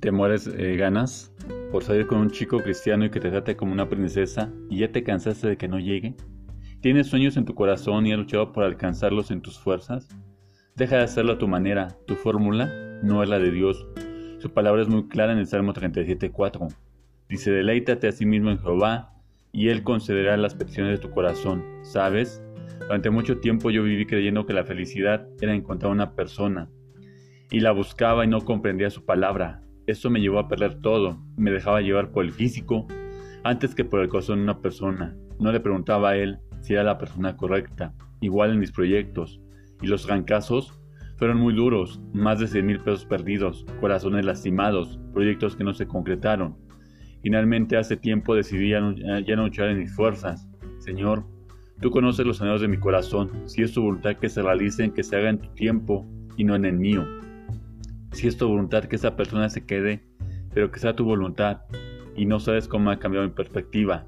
[0.00, 1.32] te mueres eh, ganas
[1.70, 4.90] por salir con un chico cristiano y que te trate como una princesa y ya
[4.90, 6.16] te cansaste de que no llegue?
[6.80, 10.08] ¿Tienes sueños en tu corazón y has luchado por alcanzarlos en tus fuerzas?
[10.76, 13.86] Deja de hacerlo a tu manera, tu fórmula no es la de Dios.
[14.38, 16.74] Su palabra es muy clara en el Salmo 37.4.
[17.28, 19.12] Dice, deleítate a sí mismo en Jehová
[19.52, 21.62] y Él concederá las peticiones de tu corazón.
[21.82, 22.42] ¿Sabes?
[22.80, 26.70] Durante mucho tiempo yo viví creyendo que la felicidad era encontrar una persona
[27.50, 29.62] y la buscaba y no comprendía su palabra.
[29.90, 32.86] Esto me llevó a perder todo, me dejaba llevar por el físico
[33.42, 35.16] antes que por el corazón de una persona.
[35.40, 39.40] No le preguntaba a él si era la persona correcta, igual en mis proyectos.
[39.82, 40.80] Y los rancazos
[41.16, 45.88] fueron muy duros, más de 100 mil pesos perdidos, corazones lastimados, proyectos que no se
[45.88, 46.56] concretaron.
[47.24, 50.48] Finalmente hace tiempo decidí ya no, ya luchar en mis fuerzas.
[50.78, 51.24] Señor,
[51.80, 55.02] tú conoces los anhelos de mi corazón, si es tu voluntad que se realicen, que
[55.02, 57.04] se haga en tu tiempo y no en el mío.
[58.12, 60.02] Si es tu voluntad que esa persona se quede,
[60.52, 61.62] pero que sea tu voluntad,
[62.16, 64.04] y no sabes cómo ha cambiado mi perspectiva.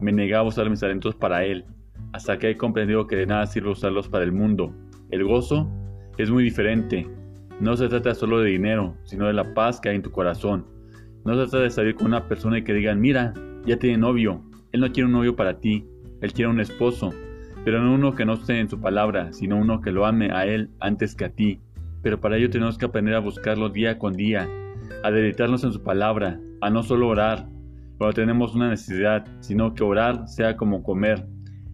[0.00, 1.64] Me negaba a usar mis talentos para él,
[2.12, 4.74] hasta que he comprendido que de nada sirve usarlos para el mundo.
[5.10, 5.70] El gozo
[6.18, 7.08] es muy diferente.
[7.60, 10.66] No se trata solo de dinero, sino de la paz que hay en tu corazón.
[11.24, 13.32] No se trata de salir con una persona y que digan, mira,
[13.64, 14.42] ya tiene novio.
[14.72, 15.86] Él no quiere un novio para ti,
[16.20, 17.12] él quiere un esposo,
[17.64, 20.44] pero no uno que no esté en su palabra, sino uno que lo ame a
[20.44, 21.60] él antes que a ti
[22.04, 24.46] pero para ello tenemos que aprender a buscarlo día con día,
[25.02, 27.48] a deleitarnos en su palabra, a no solo orar
[27.96, 31.26] cuando tenemos una necesidad, sino que orar sea como comer.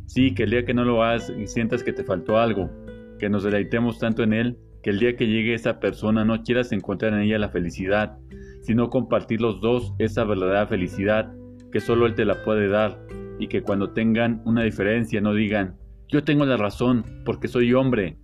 [0.06, 2.70] Sí, que el día que no lo hagas y sientas que te faltó algo,
[3.18, 6.70] que nos deleitemos tanto en Él, que el día que llegue esa persona no quieras
[6.70, 8.16] encontrar en ella la felicidad,
[8.62, 11.32] sino compartir los dos esa verdadera felicidad
[11.72, 13.00] que solo Él te la puede dar,
[13.40, 15.76] y que cuando tengan una diferencia no digan,
[16.08, 18.16] yo tengo la razón porque soy hombre,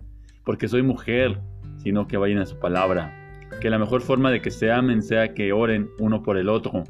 [0.45, 1.41] porque soy mujer,
[1.77, 3.13] sino que vayan a su palabra.
[3.61, 6.83] Que la mejor forma de que se amen sea que oren uno por el otro.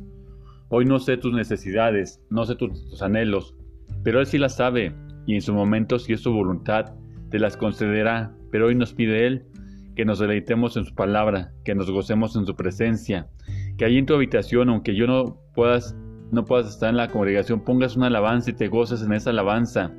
[0.70, 3.56] Hoy no sé tus necesidades, no sé tus, anhelos,
[4.04, 4.94] pero Él sí las sabe
[5.26, 6.94] y en su momento, si es su voluntad,
[7.30, 8.34] te las concederá.
[8.52, 9.46] Pero hoy nos pide Él
[9.96, 13.28] que nos deleitemos en su palabra, que nos gocemos en su presencia,
[13.78, 15.96] que allí en tu habitación, aunque yo no puedas,
[16.32, 19.92] no puedas estar en la congregación, pongas una alabanza y te goces en esa alabanza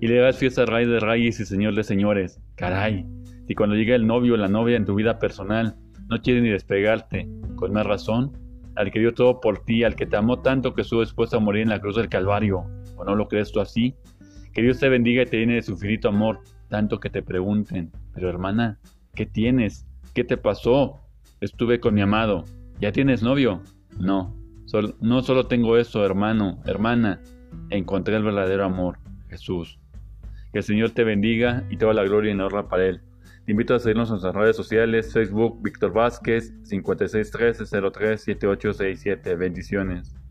[0.00, 2.40] y le das fiesta al Rey de Reyes y Señor de Señores.
[2.56, 3.06] Caray,
[3.46, 5.76] si cuando llega el novio o la novia en tu vida personal
[6.08, 8.32] no quiere ni despegarte, con más razón,
[8.76, 11.40] al que dio todo por ti, al que te amó tanto que estuvo dispuesto a
[11.40, 12.64] morir en la cruz del Calvario,
[12.96, 13.94] ¿o no lo crees tú así?
[14.52, 17.92] Que Dios te bendiga y te llene de su infinito amor, tanto que te pregunten,
[18.12, 18.78] pero hermana,
[19.14, 19.86] ¿qué tienes?
[20.14, 21.00] ¿Qué te pasó?
[21.40, 22.44] Estuve con mi amado.
[22.80, 23.62] ¿Ya tienes novio?
[23.98, 24.34] No,
[25.00, 27.20] no solo tengo eso, hermano, hermana,
[27.70, 29.78] encontré el verdadero amor, Jesús.
[30.52, 33.00] Que el Señor te bendiga y toda la gloria y honra para Él.
[33.44, 39.36] Te invito a seguirnos en nuestras redes sociales, Facebook Víctor Vázquez 5613 037867.
[39.36, 40.23] Bendiciones.